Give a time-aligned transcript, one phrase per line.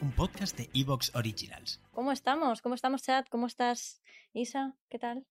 [0.00, 1.80] Un podcast de Evox Originals.
[1.90, 2.62] ¿Cómo estamos?
[2.62, 3.28] ¿Cómo estamos, chat?
[3.28, 4.00] ¿Cómo estás,
[4.32, 4.76] Isa?
[4.88, 5.26] ¿Qué tal?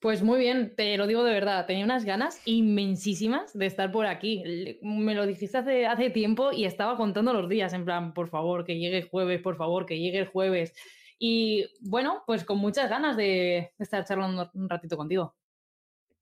[0.00, 4.04] Pues muy bien, te lo digo de verdad, tenía unas ganas inmensísimas de estar por
[4.04, 4.78] aquí.
[4.82, 8.64] Me lo dijiste hace, hace tiempo y estaba contando los días, en plan, por favor,
[8.64, 10.74] que llegue el jueves, por favor, que llegue el jueves.
[11.18, 15.34] Y bueno, pues con muchas ganas de estar charlando un ratito contigo.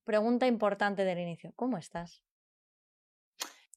[0.05, 1.53] Pregunta importante del inicio.
[1.57, 2.23] ¿Cómo estás?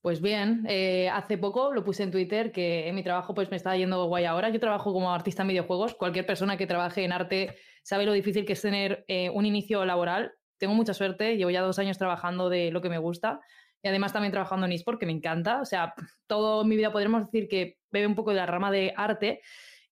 [0.01, 3.57] Pues bien, eh, hace poco lo puse en Twitter que en mi trabajo pues me
[3.57, 4.49] estaba yendo guay ahora.
[4.49, 5.93] Yo trabajo como artista en videojuegos.
[5.93, 9.85] Cualquier persona que trabaje en arte sabe lo difícil que es tener eh, un inicio
[9.85, 10.33] laboral.
[10.57, 13.41] Tengo mucha suerte, llevo ya dos años trabajando de lo que me gusta
[13.83, 15.61] y además también trabajando en eSport, que me encanta.
[15.61, 15.93] O sea,
[16.25, 19.41] todo mi vida podremos decir que bebe un poco de la rama de arte.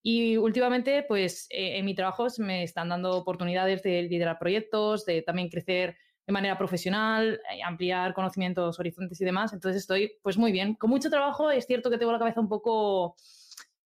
[0.01, 5.21] Y últimamente, pues eh, en mi trabajo me están dando oportunidades de liderar proyectos, de
[5.21, 5.97] también crecer
[6.29, 9.51] de manera profesional, eh, ampliar conocimientos, horizontes y demás.
[9.51, 10.75] Entonces estoy pues muy bien.
[10.75, 13.15] Con mucho trabajo, es cierto que tengo la cabeza un poco,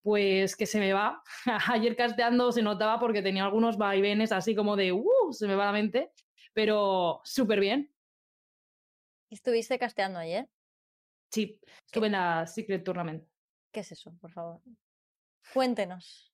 [0.01, 1.23] pues que se me va.
[1.71, 5.67] Ayer casteando se notaba porque tenía algunos vaivenes así como de, uh, se me va
[5.67, 6.11] la mente,
[6.51, 7.89] pero súper bien.
[9.29, 10.49] ¿Estuviste casteando ayer?
[11.31, 13.23] Sí, estuve en la Secret Tournament.
[13.71, 14.59] ¿Qué es eso, por favor?
[15.53, 16.33] Cuéntenos.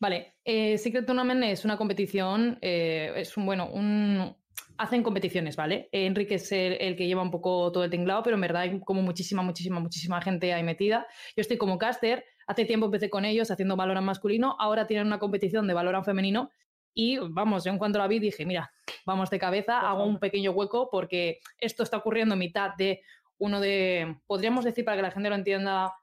[0.00, 4.34] Vale, eh, Secret Tournament es una competición, eh, es un, bueno, un...
[4.80, 5.90] Hacen competiciones, ¿vale?
[5.92, 8.80] Enrique es el, el que lleva un poco todo el tinglado, pero en verdad hay
[8.80, 11.06] como muchísima, muchísima, muchísima gente ahí metida.
[11.36, 15.18] Yo estoy como caster, hace tiempo empecé con ellos haciendo Valorant masculino, ahora tienen una
[15.18, 16.50] competición de Valorant femenino
[16.94, 18.72] y vamos, yo en cuanto la vi dije, mira,
[19.04, 23.02] vamos de cabeza, hago un pequeño hueco porque esto está ocurriendo en mitad de
[23.36, 25.94] uno de, podríamos decir para que la gente lo entienda,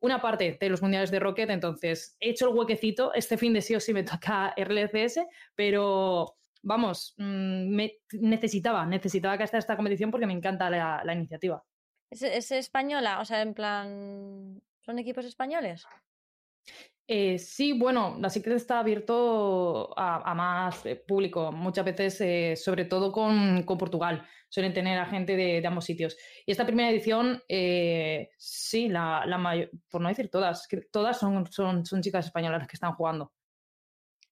[0.00, 3.62] una parte de los mundiales de Rocket, entonces he hecho el huequecito, este fin de
[3.62, 5.20] sí o sí me toca RLCS,
[5.54, 11.14] pero vamos, mm, me necesitaba, necesitaba que esté esta competición porque me encanta la, la
[11.14, 11.62] iniciativa.
[12.10, 13.20] ¿Es, es española?
[13.20, 14.62] O sea, en plan.
[14.84, 15.86] ¿Son equipos españoles?
[17.06, 22.56] Eh, sí, bueno, la Secret está abierto a, a más eh, público, muchas veces, eh,
[22.56, 26.16] sobre todo con, con Portugal, suelen tener a gente de, de ambos sitios.
[26.46, 31.18] Y esta primera edición, eh, sí, la, la mayor, por no decir todas, que todas
[31.18, 33.32] son, son, son chicas españolas las que están jugando.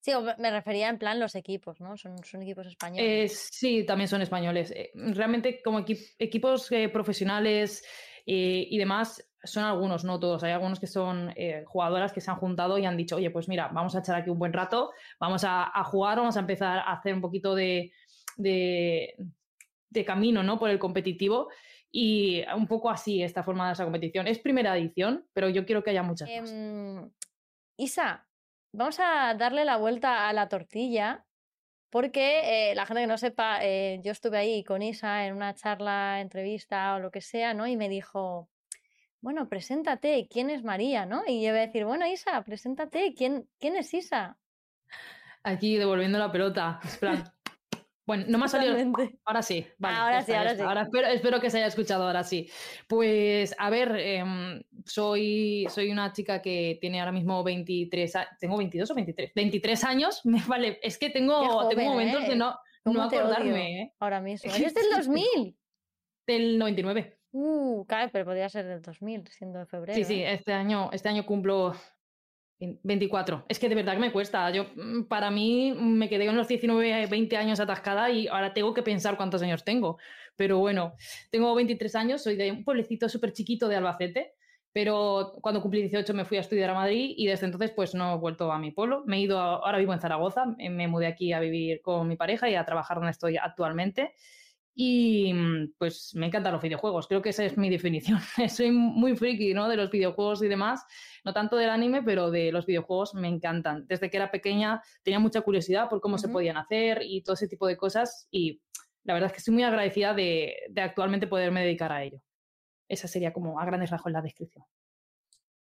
[0.00, 1.96] Sí, me- refería en plan los equipos, ¿no?
[1.96, 3.48] Son, son equipos Eh, españoles.
[3.52, 4.70] sí, también son españoles.
[4.74, 7.84] Eh, realmente como equi- equipos eh, profesionales
[8.26, 10.42] eh, y demás, son algunos, no todos.
[10.42, 11.34] Hay algunos que son
[11.66, 14.30] jugadoras que se han juntado y han dicho, oye, pues mira, vamos a echar aquí
[14.30, 17.92] un buen rato, vamos a, a jugar, vamos a empezar a hacer un poquito de,
[18.36, 19.14] de,
[19.90, 20.58] de camino ¿no?
[20.58, 21.48] por el competitivo.
[21.92, 24.28] Y un poco así esta forma de esa competición.
[24.28, 26.50] Es primera edición, pero yo quiero que haya muchas más.
[26.50, 27.10] Em,
[27.76, 28.28] Isa,
[28.72, 31.24] vamos a darle la vuelta a la tortilla
[31.90, 35.54] porque eh, la gente que no sepa, eh, yo estuve ahí con Isa en una
[35.54, 37.66] charla, entrevista o lo que sea, ¿no?
[37.66, 38.48] Y me dijo,
[39.20, 41.22] bueno, preséntate, ¿quién es María, no?
[41.26, 44.38] Y yo iba a decir, bueno, Isa, preséntate, ¿quién, quién es Isa?
[45.42, 46.78] Aquí devolviendo la pelota.
[47.00, 47.24] plan,
[48.10, 48.74] Bueno, no me ha salido.
[49.24, 49.64] Ahora sí.
[49.78, 50.62] vale, Ahora ya sí, está, ahora sí.
[50.62, 52.50] Ahora espero, espero que se haya escuchado ahora sí.
[52.88, 58.30] Pues, a ver, em, soy, soy una chica que tiene ahora mismo 23 años.
[58.40, 59.32] ¿Tengo 22 o 23?
[59.32, 60.26] 23 años.
[60.26, 62.36] Me vale, es que tengo, joven, tengo momentos de ¿eh?
[62.36, 63.94] no, ¿Cómo no odio acordarme, ¿eh?
[64.00, 64.52] Ahora mismo.
[64.56, 65.56] ¿Eres del 2000?
[66.26, 67.16] Del 99.
[67.30, 69.96] Uh, claro, pero podría ser del 2000, siendo de febrero.
[69.96, 70.32] Sí, sí, ¿eh?
[70.32, 71.76] este año, este año cumplo
[72.82, 73.44] 24.
[73.48, 74.50] Es que de verdad que me cuesta.
[74.50, 78.74] Yo, mm, para mí, me quedé con los 19, 20 años atascada y ahora tengo
[78.74, 79.98] que pensar cuántos años tengo.
[80.36, 80.94] Pero bueno,
[81.30, 84.34] tengo 23 años, soy de un pueblecito súper chiquito de Albacete
[84.72, 88.14] Pero cuando cumplí 18 me fui a estudiar a Madrid y desde entonces pues no
[88.14, 89.02] he vuelto a mi pueblo.
[89.06, 92.06] Me he ido, a- ahora vivo en Zaragoza, eh, me mudé aquí a vivir con
[92.08, 94.14] mi pareja y a trabajar donde estoy actualmente.
[94.82, 98.18] Y mm, pues me encantan los videojuegos, creo que esa es mi definición.
[98.48, 99.68] Soy muy friki, ¿no?
[99.68, 100.86] De los videojuegos y demás,
[101.22, 103.86] no tanto del anime, pero de los videojuegos me encantan.
[103.86, 107.46] Desde que era pequeña tenía mucha curiosidad por cómo se podían hacer y todo ese
[107.46, 108.62] tipo de cosas y
[109.04, 112.22] la verdad es que estoy muy agradecida de, de actualmente poderme dedicar a ello.
[112.88, 114.64] Esa sería como a grandes rasgos la descripción.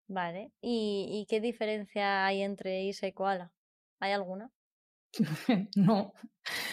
[0.09, 0.51] Vale.
[0.59, 3.53] ¿Y, y qué diferencia hay entre Isa y Koala?
[4.01, 4.51] ¿Hay alguna?
[5.75, 6.13] No,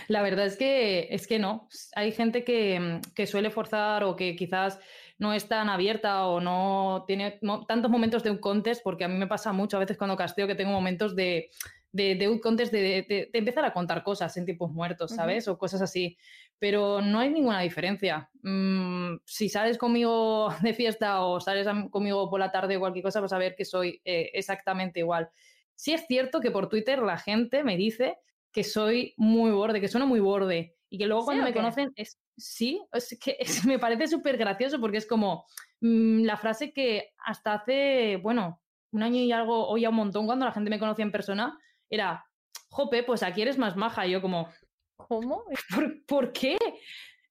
[0.08, 1.68] la verdad es que, es que no.
[1.96, 4.80] Hay gente que, mm, que suele forzar o que quizás
[5.18, 9.16] no es tan abierta o no tiene tantos momentos de un contest, porque a mí
[9.16, 11.50] me pasa mucho a veces cuando casteo que tengo momentos de,
[11.92, 15.12] de, de un contest de, de- de- de empezar a contar cosas en tiempos muertos.
[15.14, 15.48] ¿sabes?
[15.48, 16.16] O cosas así.
[16.58, 18.30] Pero no hay ninguna diferencia.
[18.42, 23.20] Mm, si sales conmigo de fiesta o sales conmigo por la tarde o cualquier cosa,
[23.20, 25.30] vas a ver que soy eh, exactamente igual.
[25.76, 28.18] Sí es cierto que por Twitter la gente me dice
[28.52, 30.76] que soy muy borde, que sueno muy borde.
[30.88, 31.58] Y que luego ¿Sí cuando me qué?
[31.58, 35.44] conocen, es, sí, es que es- me parece súper gracioso porque es como
[35.80, 38.62] mm, la frase que hasta hace, bueno,
[38.92, 41.58] un año y algo oía un montón cuando la gente me conocía en persona,
[41.90, 42.24] era,
[42.68, 44.06] jope, pues aquí eres más maja.
[44.06, 44.48] Y yo como,
[44.96, 45.44] ¿Cómo?
[45.74, 46.56] ¿por, por qué?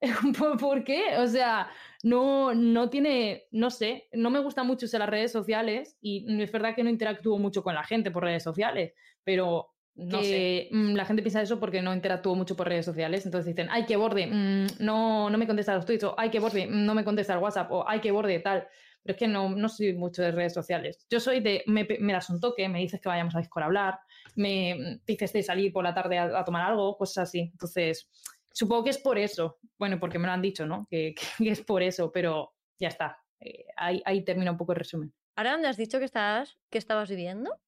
[0.60, 1.18] ¿Por, qué?
[1.18, 1.70] O sea,
[2.04, 6.52] no, no tiene, no sé, no me gusta mucho usar las redes sociales y es
[6.52, 10.94] verdad que no interactúo mucho con la gente por redes sociales, pero No que, mm,
[10.96, 13.96] la gente piensa eso porque no interactúo mucho por redes sociales, entonces dicen, ay, qué
[13.96, 17.04] borde, mm, no, no me contesta los tweets, o ay, qué borde, mm, no me
[17.04, 18.68] contesta el WhatsApp, o ay, qué borde, tal.
[19.04, 21.06] Pero es que no, no soy mucho de redes sociales.
[21.10, 24.00] Yo soy de, me, das un toque, me dices que vayamos a Discord a hablar,
[24.36, 27.50] me dices de salir por la tarde a, a tomar algo, cosas así.
[27.52, 28.10] Entonces,
[28.54, 29.60] supongo que es por eso.
[29.78, 30.88] Bueno, porque me lo han dicho, ¿no?
[30.90, 33.20] Que, que es por eso, pero ya está.
[33.42, 35.14] Eh, ahí, ahí termina un poco el resumen.
[35.36, 37.60] ¿Ahora dónde has dicho que estás, que estabas viviendo?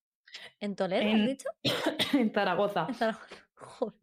[0.59, 1.49] ¿En Toledo has En- dicho?
[2.13, 2.85] en Zaragoza.
[2.87, 3.35] En Zaragoza.
[3.55, 3.99] Joder.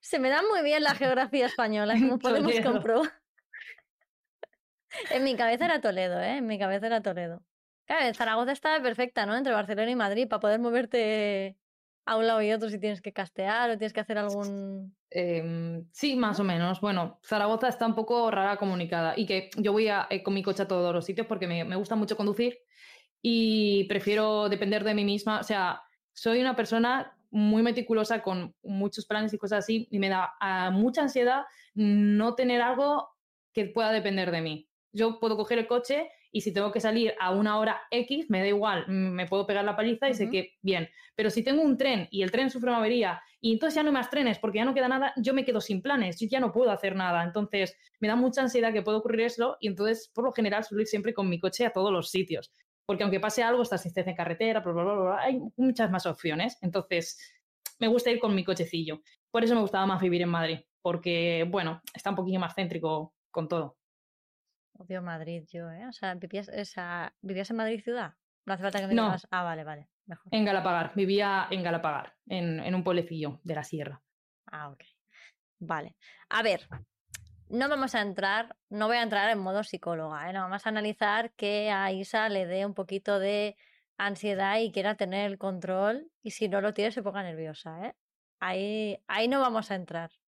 [0.00, 2.72] Se me da muy bien la geografía española, como podemos Toledo.
[2.72, 3.10] comprobar.
[5.10, 6.38] En mi cabeza era Toledo, ¿eh?
[6.38, 7.42] En mi cabeza era Toledo.
[7.86, 9.36] Claro, Zaragoza está perfecta, ¿no?
[9.36, 11.56] Entre Barcelona y Madrid, para poder moverte
[12.10, 14.96] a un lado y otro si tienes que castear o tienes que hacer algún...
[15.10, 16.80] Em, sí, más o menos.
[16.80, 20.42] Bueno, Zaragoza está un poco rara comunicada y que yo voy a- eh, con mi
[20.42, 22.58] coche a todos los sitios porque me, me gusta mucho conducir
[23.22, 25.38] y prefiero depender de mí misma.
[25.38, 30.08] O sea, soy una persona muy meticulosa con muchos planes y cosas así y me
[30.08, 33.08] da ah, mucha ansiedad no tener algo
[33.52, 34.68] que pueda depender de mí.
[34.92, 38.40] Yo puedo coger el coche y si tengo que salir a una hora X, me
[38.40, 40.88] da igual, mm, me puedo pegar la paliza y sé que bien.
[41.14, 43.88] Pero si tengo un tren y el tren sufre una avería y entonces ya no
[43.88, 46.40] hay más trenes porque ya no queda nada, yo me quedo sin planes, yo ya
[46.40, 47.24] no puedo hacer nada.
[47.24, 50.82] Entonces me da mucha ansiedad que pueda ocurrir eso y entonces por lo general suelo
[50.82, 52.52] ir siempre con mi coche a todos los sitios.
[52.86, 55.90] Porque aunque pase algo, estás si estás en carretera, bla, bla, bla, bla, hay muchas
[55.90, 56.58] más opciones.
[56.60, 57.18] Entonces
[57.78, 59.02] me gusta ir con mi cochecillo.
[59.30, 63.14] Por eso me gustaba más vivir en Madrid, porque bueno, está un poquillo más céntrico
[63.30, 63.79] con todo.
[64.80, 65.86] Odio Madrid yo, ¿eh?
[65.86, 68.14] O sea, vivías, esa- ¿vivías en Madrid ciudad?
[68.46, 69.04] No hace falta que me No.
[69.04, 69.26] digas...
[69.30, 69.88] Ah, vale, vale.
[70.06, 70.34] Mejor.
[70.34, 74.02] En Galapagar, vivía en Galapagar, en, en un pueblecillo de la sierra.
[74.46, 74.82] Ah, ok.
[75.58, 75.96] Vale.
[76.30, 76.66] A ver,
[77.50, 80.32] no vamos a entrar, no voy a entrar en modo psicóloga, ¿eh?
[80.32, 83.56] No, vamos a analizar que a Isa le dé un poquito de
[83.98, 87.94] ansiedad y quiera tener el control y si no lo tiene se ponga nerviosa, ¿eh?
[88.40, 90.10] Ahí, ahí no vamos a entrar.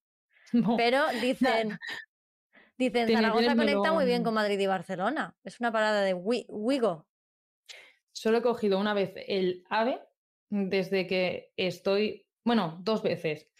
[0.52, 1.78] No, Pero dicen,
[2.78, 5.36] dicen, Zaragoza conecta muy bien con Madrid y Barcelona.
[5.44, 7.06] Es una parada de Wi- Wigo.
[8.12, 10.00] Solo he cogido una vez el AVE
[10.50, 13.50] desde que estoy, bueno, dos veces,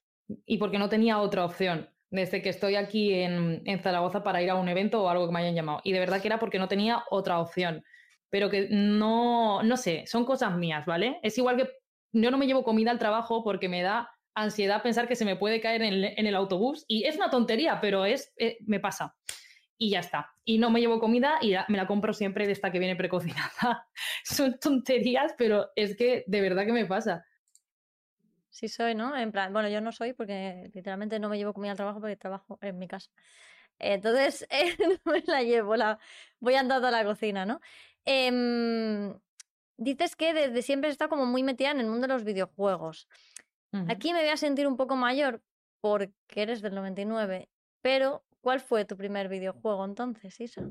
[0.47, 4.51] y porque no tenía otra opción, desde que estoy aquí en, en Zaragoza para ir
[4.51, 5.81] a un evento o algo que me hayan llamado.
[5.85, 7.83] Y de verdad que era porque no tenía otra opción.
[8.29, 11.19] Pero que no, no sé, son cosas mías, ¿vale?
[11.23, 11.71] Es igual que
[12.13, 15.37] yo no me llevo comida al trabajo porque me da ansiedad pensar que se me
[15.37, 16.85] puede caer en el, autobús.
[16.89, 19.17] Y es una tontería, pero es, eh, me pasa.
[19.79, 20.33] Y ya está.
[20.45, 23.89] Y no me llevo comida y me la compro siempre de esta que viene precocinada.
[24.25, 27.25] Son tonterías, pero es que de verdad que me pasa.
[28.51, 29.17] Sí soy, ¿no?
[29.17, 32.17] En plan, bueno, yo no soy porque literalmente no me llevo comida al trabajo porque
[32.17, 33.11] trabajo en mi casa.
[33.79, 35.99] Entonces, eh, no me la llevo, la
[36.39, 37.61] voy andando a la cocina, ¿no?
[38.05, 39.15] Em,
[39.77, 43.09] dices que desde siempre has estado como muy metida en el mundo de los videojuegos.
[43.89, 45.43] Aquí me voy a sentir un poco mayor
[45.81, 47.49] porque eres del 99,
[47.81, 50.63] pero ¿cuál fue tu primer videojuego entonces, Isa?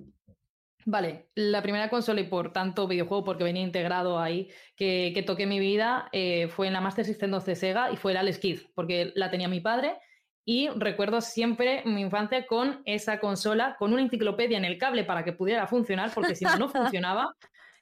[0.85, 5.45] Vale, la primera consola y por tanto videojuego, porque venía integrado ahí, que, que toqué
[5.45, 8.39] mi vida, eh, fue en la Master System 2 de Sega y fue el Alex
[8.73, 9.97] porque la tenía mi padre
[10.43, 15.23] y recuerdo siempre mi infancia con esa consola, con una enciclopedia en el cable para
[15.23, 17.35] que pudiera funcionar, porque si no, no funcionaba.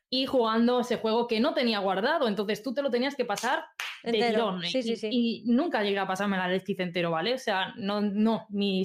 [0.09, 2.27] Y jugando ese juego que no tenía guardado.
[2.27, 3.65] Entonces tú te lo tenías que pasar
[4.03, 4.31] de Entero.
[4.31, 4.61] tirón.
[4.63, 5.09] Sí, sí, y, sí.
[5.11, 7.33] y nunca llegué a pasarme la Lexis entero, ¿vale?
[7.33, 8.83] O sea, no, no, mi,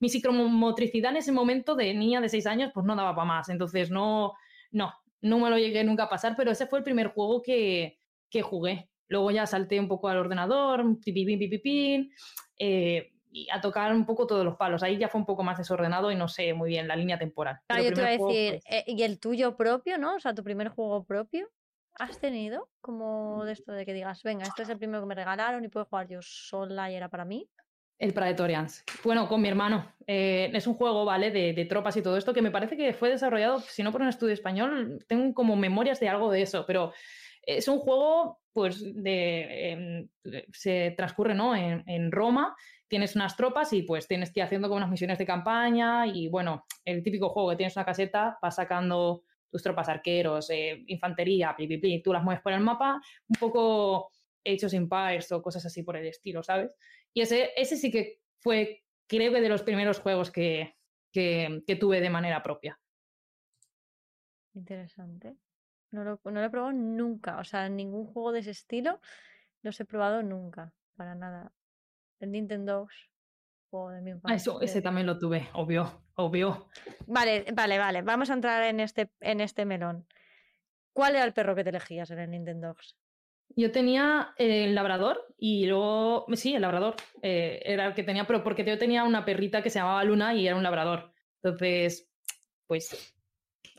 [0.00, 3.48] mi psicomotricidad en ese momento de niña de 6 años, pues no daba para más.
[3.48, 4.34] Entonces no,
[4.70, 7.98] no, no me lo llegué nunca a pasar, pero ese fue el primer juego que,
[8.30, 8.90] que jugué.
[9.08, 12.10] Luego ya salté un poco al ordenador, pipipín, pipipín,
[12.58, 14.84] eh, y a tocar un poco todos los palos.
[14.84, 17.58] Ahí ya fue un poco más desordenado y no sé muy bien la línea temporal.
[17.66, 20.14] Claro, Pero yo te iba a decir, eh, ¿y el tuyo propio, no?
[20.14, 21.50] O sea, tu primer juego propio,
[21.98, 25.16] ¿has tenido como de esto de que digas, venga, este es el primero que me
[25.16, 27.50] regalaron y puedo jugar yo sola y era para mí?
[27.98, 28.84] El Praetorians.
[29.02, 29.92] Bueno, con mi hermano.
[30.06, 31.32] Eh, es un juego, ¿vale?
[31.32, 34.00] De, de tropas y todo esto que me parece que fue desarrollado, si no por
[34.00, 36.92] un estudio español, tengo como memorias de algo de eso, pero
[37.42, 39.70] es un juego, pues, de.
[39.72, 40.08] em,
[40.52, 41.54] se transcurre, ¿no?
[41.54, 42.54] En, en Roma,
[42.94, 46.28] tienes unas tropas y pues tienes que ir haciendo como unas misiones de campaña y
[46.28, 51.56] bueno, el típico juego que tienes una caseta, vas sacando tus tropas arqueros, eh, infantería,
[51.56, 54.12] pli, pli, pli, tú las mueves por el mapa, un poco
[54.46, 56.76] Age of Empires o cosas así por el estilo, ¿sabes?
[57.12, 60.76] Y ese, ese sí que fue, creo que de los primeros juegos que,
[61.10, 62.78] que, que tuve de manera propia.
[64.54, 65.34] Interesante.
[65.90, 67.40] No lo, no lo he probado nunca.
[67.40, 69.00] O sea, ningún juego de ese estilo
[69.62, 70.72] los he probado nunca.
[70.94, 71.52] Para nada.
[72.20, 72.86] El Nintendo
[73.72, 74.36] de mi Ah, infancia.
[74.36, 76.68] eso, ese también lo tuve, obvio, obvio.
[77.06, 78.02] Vale, vale, vale.
[78.02, 80.06] Vamos a entrar en este, en este melón.
[80.92, 82.76] ¿Cuál era el perro que te elegías en el Nintendo?
[83.56, 88.44] Yo tenía el labrador y luego, sí, el labrador eh, era el que tenía, pero
[88.44, 91.12] porque yo tenía una perrita que se llamaba Luna y era un labrador.
[91.42, 92.08] Entonces,
[92.68, 93.12] pues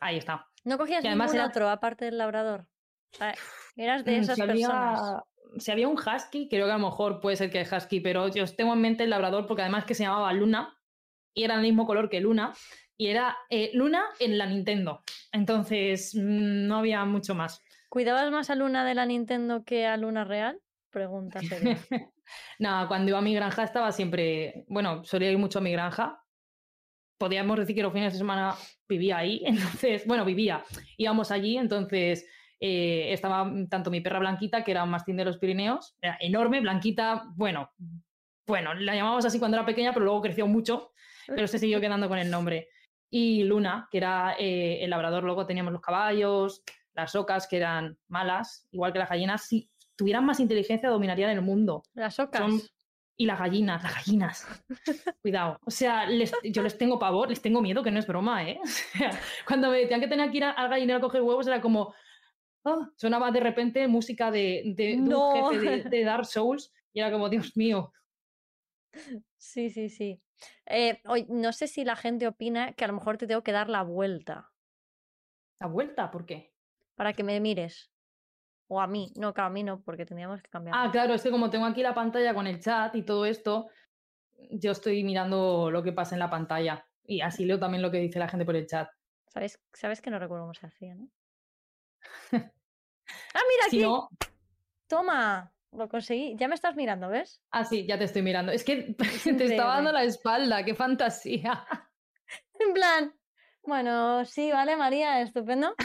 [0.01, 0.45] ahí está.
[0.65, 2.67] ¿No cogías ningún era- otro aparte del labrador?
[3.11, 3.33] Sea,
[3.77, 4.99] eras de esas si personas.
[4.99, 5.23] había,
[5.57, 8.27] si había un husky, creo que a lo mejor puede ser que es husky, pero
[8.27, 10.77] yo tengo en mente el labrador porque además que se llamaba Luna
[11.33, 12.53] y era del mismo color que Luna
[12.97, 15.03] y era eh, Luna en la Nintendo.
[15.31, 17.61] Entonces no había mucho más.
[17.89, 20.59] ¿Cuidabas más a Luna de la Nintendo que a Luna real?
[20.89, 21.77] Pregunta seria.
[22.59, 26.21] Nada, cuando iba a mi granja estaba siempre, bueno, solía ir mucho a mi granja.
[27.17, 28.55] Podríamos decir que los fines de semana
[28.87, 30.63] vivía ahí, entonces, bueno, vivía,
[30.97, 32.25] íbamos allí, entonces
[32.59, 36.61] eh, estaba tanto mi perra Blanquita, que era un mastín de los Pirineos, era enorme,
[36.61, 37.71] Blanquita, bueno,
[38.47, 40.91] bueno, la llamábamos así cuando era pequeña, pero luego creció mucho,
[41.27, 42.69] pero se siguió quedando con el nombre.
[43.09, 47.97] Y Luna, que era eh, el labrador, luego teníamos los caballos, las ocas, que eran
[48.07, 51.83] malas, igual que las gallinas, si tuvieran más inteligencia dominarían el mundo.
[51.93, 52.41] Las ocas.
[52.41, 52.61] Son-
[53.17, 54.45] Y las gallinas, las gallinas.
[55.21, 55.59] Cuidado.
[55.65, 58.59] O sea, les- yo les tengo pavor, les tengo miedo, que no es broma, ¿eh?
[58.63, 59.11] O sea,
[59.47, 61.93] cuando me decían que tenía que ir a- al gallinero a coger huevos, era como.
[62.65, 65.49] Ah, sonaba de repente música de, de, de No.
[65.49, 67.91] un jefe de, de Dark Souls y era como, Dios mío.
[69.37, 70.21] Sí, sí, sí.
[70.65, 73.69] Eh, no sé si la gente opina que a lo mejor te tengo que dar
[73.69, 74.51] la vuelta
[75.59, 76.53] La vuelta, ¿por qué?
[76.95, 77.91] para que me mires.
[78.67, 79.11] O a mí.
[79.17, 80.75] No, a mí no, porque tendríamos que cambiar.
[80.77, 83.67] Ah, claro, es que como tengo aquí la pantalla con el chat y todo esto,
[84.51, 86.85] yo estoy mirando lo que pasa en la pantalla.
[87.03, 88.89] Y así leo también lo que dice la gente por el chat.
[89.27, 91.09] ¿Sabes, ¿Sabes que no recuerdo cómo se hacía, no?
[92.31, 93.81] ¡Ah, mira Si aquí!
[93.81, 94.09] no,
[94.87, 95.51] ¡Toma!
[95.71, 96.35] Lo conseguí.
[96.37, 97.41] Ya me estás mirando, ¿ves?
[97.51, 98.51] ah, sí, ya te estoy mirando.
[98.51, 99.45] Es que te increíble.
[99.45, 101.65] estaba dando la espalda, qué fantasía.
[102.59, 103.13] En plan,
[103.63, 105.75] bueno, sí, vale, María, estupendo.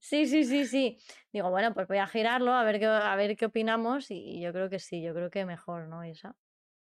[0.00, 0.98] Sí, sí, sí, sí.
[1.32, 4.52] Digo, bueno, pues voy a girarlo a ver qué, a ver qué opinamos y yo
[4.52, 6.34] creo que sí, yo creo que mejor, ¿no, Isa?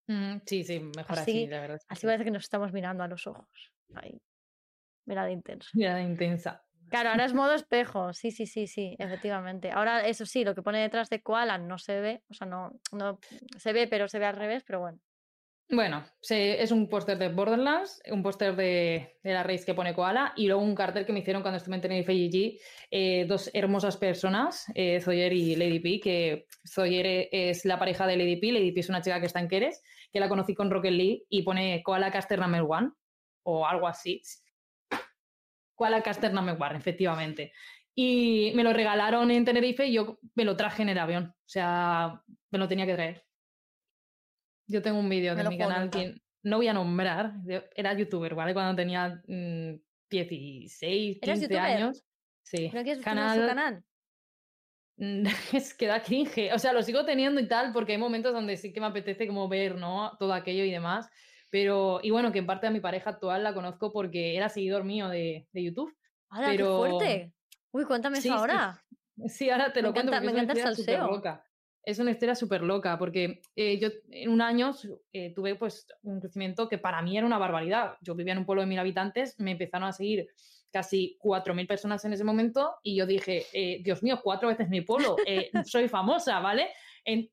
[0.07, 1.79] Mm, sí, sí, mejor así, Así- la verdad.
[1.87, 2.07] Así sí.
[2.07, 3.73] parece que nos estamos mirando a los ojos.
[3.95, 4.21] Ahí.
[5.05, 5.69] Mirada intensa.
[5.73, 6.63] Mirada intensa.
[6.89, 8.13] Claro, ahora es modo espejo.
[8.13, 9.71] Sí, sí, sí, sí, efectivamente.
[9.71, 12.23] Ahora, eso sí, lo que pone detrás de koala no se ve.
[12.29, 13.19] O sea, no, no
[13.57, 14.99] se ve, pero se ve al revés, pero bueno.
[15.71, 19.93] Bueno, se- es un póster de Borderlands, un póster de, de la raíz que pone
[19.93, 23.51] Koala y luego un cartel que me hicieron cuando estuve en Tenerife GG, eh, dos
[23.53, 28.51] hermosas personas, eh, Zoyer y Lady P, que Zoyer es la pareja de Lady P,
[28.51, 31.25] Lady P es una chica que está en Keres, que la conocí con Rocket League
[31.29, 32.89] y pone Koala Caster Number One
[33.43, 34.23] o algo así.
[35.79, 37.53] Koala Caster Number One, efectivamente.
[37.95, 41.47] Y me lo regalaron en Tenerife y yo me lo traje en el avión, o
[41.47, 42.21] sea,
[42.51, 43.23] me lo tenía que traer.
[44.67, 47.35] Yo tengo un vídeo Me de mi canal que no voy a nombrar.
[47.73, 48.53] era youtuber, ¿vale?
[48.53, 49.75] Cuando tenía mm,
[50.09, 51.61] 16, ¿Eras 15 youtuber?
[51.61, 52.05] años.
[52.43, 52.69] Sí.
[52.73, 53.83] ¿No quieres canal, canal...
[54.97, 55.53] su canal?
[55.53, 56.51] Es que da cringe.
[56.53, 59.27] O sea, lo sigo teniendo y tal, porque hay momentos donde sí que me apetece
[59.27, 60.17] como ver, ¿no?
[60.19, 61.09] Todo aquello y demás.
[61.49, 64.83] Pero, y bueno, que en parte a mi pareja actual la conozco porque era seguidor
[64.83, 65.95] mío de, de YouTube.
[66.29, 67.33] ¡Hala, pero- qué fuerte!
[67.71, 68.83] Uy, cuéntame Sí, eso ahora.
[69.27, 71.07] Sí, ahora te Me lo cuento porque me es una encanta el salseo.
[71.07, 71.43] loca.
[71.83, 74.73] Es una historia súper loca porque eh, yo en un año
[75.11, 77.95] eh, tuve pues un crecimiento que para mí era una barbaridad.
[78.01, 80.27] Yo vivía en un pueblo de mil habitantes, me empezaron a seguir
[80.71, 84.81] casi 4.000 personas en ese momento y yo dije, eh, Dios mío, cuatro veces mi
[84.81, 85.15] pueblo,
[85.65, 86.69] soy famosa, ¿vale?
[87.03, 87.29] En,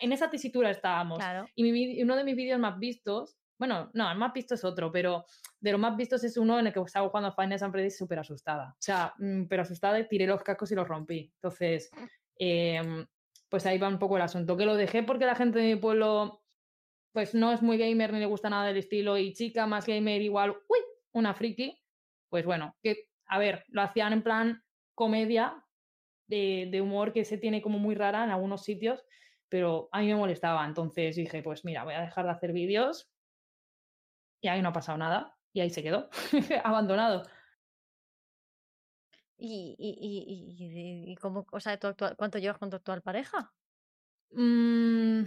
[0.00, 1.18] en esa tesitura estábamos.
[1.18, 1.46] Claro.
[1.56, 4.90] Y mi uno de mis vídeos más vistos, bueno, no, el más visto es otro,
[4.90, 5.24] pero
[5.60, 7.96] de los más vistos es uno en el que estaba jugando a Final Fantasy Freddy's
[7.96, 8.70] súper asustada.
[8.70, 11.32] O sea, mm, pero asustada y tiré los cascos y los rompí.
[11.36, 11.90] Entonces,
[12.36, 13.06] em,
[13.48, 14.56] pues ahí va un poco el asunto.
[14.56, 16.42] Que lo dejé porque la gente de mi pueblo,
[17.12, 20.20] pues no es muy gamer ni le gusta nada del estilo y chica más gamer
[20.20, 20.80] igual, uy,
[21.12, 21.78] una friki.
[22.28, 24.62] Pues bueno, que, a ver, lo hacían en plan
[24.94, 25.64] comedia
[26.26, 29.04] de, de humor que se tiene como muy rara en algunos sitios,
[29.48, 30.66] pero a mí me molestaba.
[30.66, 33.13] Entonces dije, pues mira, voy a dejar de hacer vídeos
[34.44, 35.38] y ahí no ha pasado nada.
[35.54, 36.10] Y ahí se quedó,
[36.64, 37.22] abandonado.
[39.38, 43.52] ¿Y, y, y, cómo, o sea, tu actual- cuánto llevas con tu actual pareja?
[44.30, 45.24] Mm,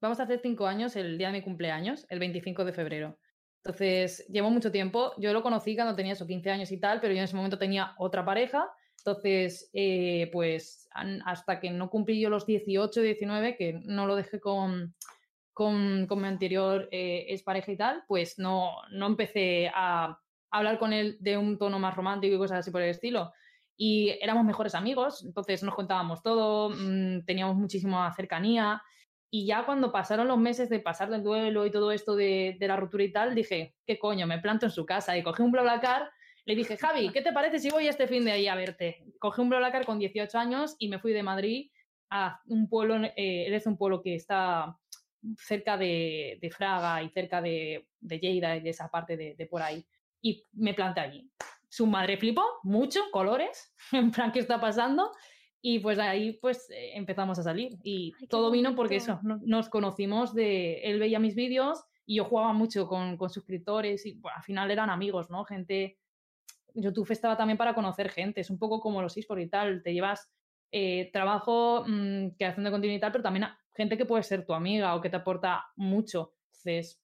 [0.00, 3.18] vamos a hacer cinco años el día de mi cumpleaños, el 25 de febrero.
[3.64, 5.12] Entonces, llevo mucho tiempo.
[5.18, 7.58] Yo lo conocí cuando tenía esos 15 años y tal, pero yo en ese momento
[7.58, 8.70] tenía otra pareja.
[8.98, 14.14] Entonces, eh, pues an- hasta que no cumplí yo los 18, 19, que no lo
[14.14, 14.94] dejé con,
[15.52, 20.18] con, con mi anterior eh, expareja y tal, pues no, no empecé a
[20.50, 23.32] hablar con él de un tono más romántico y cosas así por el estilo.
[23.76, 28.82] Y éramos mejores amigos, entonces nos contábamos todo, mm, teníamos muchísima cercanía.
[29.30, 32.68] Y ya cuando pasaron los meses de pasar del duelo y todo esto de, de
[32.68, 34.26] la ruptura y tal, dije, ¿qué coño?
[34.26, 36.10] Me planto en su casa y cogí un BlaBlaCar.
[36.46, 39.04] Le dije, Javi, ¿qué te parece si voy este fin de ahí a verte?
[39.18, 41.70] Cogí un BlaBlaCar con 18 años y me fui de Madrid
[42.10, 44.76] a un pueblo, eh, es un pueblo que está
[45.38, 49.46] cerca de, de Fraga y cerca de, de Lleida y de esa parte de, de
[49.46, 49.84] por ahí.
[50.22, 51.30] Y me planté allí.
[51.68, 55.10] Su madre flipó mucho, colores, en plan, ¿qué está pasando?
[55.62, 57.76] Y pues ahí pues eh, empezamos a salir.
[57.82, 62.16] Y Ay, todo vino porque eso, no- nos conocimos de, él veía mis vídeos y
[62.16, 65.44] yo jugaba mucho con, con suscriptores y bueno, al final eran amigos, ¿no?
[65.44, 65.98] Gente,
[66.74, 69.92] YouTube estaba también para conocer gente, es un poco como los eSports y tal, te
[69.92, 70.30] llevas
[70.72, 74.44] eh, trabajo, mm, creación de contenido y tal, pero también a gente que puede ser
[74.44, 76.34] tu amiga o que te aporta mucho.
[76.48, 77.00] Entonces,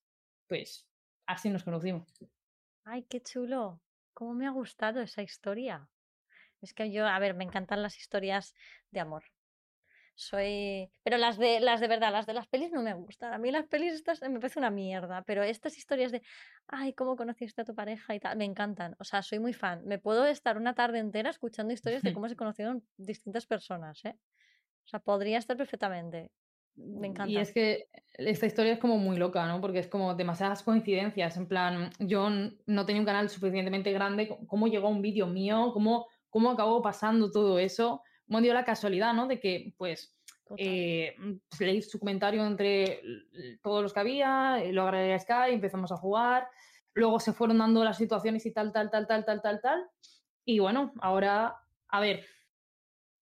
[0.46, 0.86] pues
[1.26, 2.06] así nos conocimos.
[2.84, 3.80] Ay, qué chulo.
[4.12, 5.88] ¿Cómo me ha gustado esa historia?
[6.60, 8.54] Es que yo, a ver, me encantan las historias
[8.90, 9.24] de amor.
[10.16, 13.32] Soy, pero las de las de verdad, las de las pelis no me gustan.
[13.32, 16.20] A mí las pelis estas me parece una mierda, pero estas historias de,
[16.68, 18.96] ay, cómo conociste a tu pareja y tal, me encantan.
[18.98, 19.82] O sea, soy muy fan.
[19.86, 24.18] Me puedo estar una tarde entera escuchando historias de cómo se conocieron distintas personas, ¿eh?
[24.84, 26.30] O sea, podría estar perfectamente.
[26.76, 27.30] Me encanta.
[27.30, 29.60] Y es que esta historia es como muy loca, ¿no?
[29.60, 31.36] Porque es como demasiadas coincidencias.
[31.36, 32.28] En plan, yo
[32.66, 34.36] no tenía un canal suficientemente grande.
[34.46, 35.70] ¿Cómo llegó un vídeo mío?
[35.72, 38.02] ¿Cómo, ¿Cómo acabó pasando todo eso?
[38.26, 39.26] ¿Cómo dio la casualidad, ¿no?
[39.26, 40.16] De que, pues,
[40.56, 41.14] eh,
[41.48, 43.02] pues, leí su comentario entre
[43.62, 46.48] todos los que había, eh, lo agregué a Sky, empezamos a jugar.
[46.94, 49.84] Luego se fueron dando las situaciones y tal, tal, tal, tal, tal, tal, tal.
[50.44, 51.56] Y bueno, ahora,
[51.88, 52.24] a ver,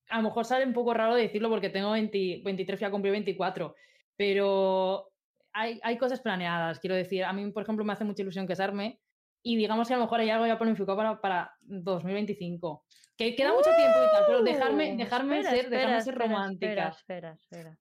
[0.09, 3.13] a lo mejor sale un poco raro decirlo porque tengo 20 23, voy a cumplir
[3.13, 3.75] 24,
[4.17, 5.11] pero
[5.53, 7.25] hay, hay cosas planeadas, quiero decir.
[7.25, 9.01] A mí, por ejemplo, me hace mucha ilusión casarme
[9.43, 12.85] y digamos que a lo mejor hay algo ya planificado para, para 2025.
[13.17, 16.15] Que queda mucho tiempo y tal, pero dejarme, Uh, dejarme espera, ser, dejarme espera, ser
[16.15, 16.89] espera, romántica.
[16.89, 17.79] Espera, espera, espera.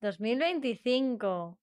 [0.00, 1.58] 2025.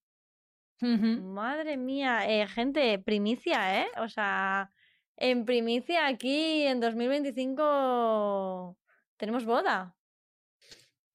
[0.81, 1.21] Ujú.
[1.21, 3.87] Madre mía, eh, gente, primicia, ¿eh?
[3.97, 4.71] O sea,
[5.17, 8.77] en primicia aquí en 2025
[9.17, 9.95] tenemos boda.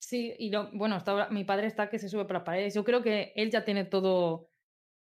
[0.06, 2.72] Sí, y lo, bueno, ahora- mi padre está que se sube por las paredes.
[2.74, 4.50] Yo creo que él ya tiene todo,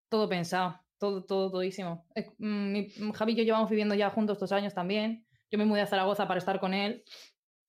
[0.09, 2.07] todo pensado, todo, todo, todísimo.
[2.15, 5.27] Eh, mm, mi- mm, Javi y yo llevamos viviendo ya juntos dos años también.
[5.51, 7.05] Yo me mudé a Zaragoza para estar con él.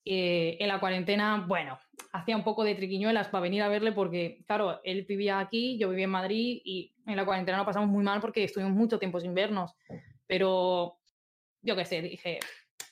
[0.06, 1.78] Eh, en la cuarentena, bueno,
[2.14, 5.90] hacía un poco de triquiñuelas para venir a verle porque, claro, él vivía aquí, yo
[5.90, 9.20] vivía en Madrid y en la cuarentena lo pasamos muy mal porque estuvimos mucho tiempo
[9.20, 9.76] sin vernos.
[10.26, 11.00] Pero
[11.62, 12.40] yo qué sé, dije,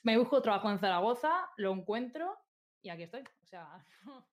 [0.01, 2.37] me busco trabajo en Zaragoza, lo encuentro
[2.81, 3.21] y aquí estoy.
[3.21, 3.69] O sea,